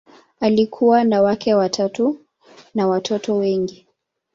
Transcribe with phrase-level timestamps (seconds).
[0.39, 2.19] Alikuwa na wake watatu
[2.75, 3.87] na watoto wengi.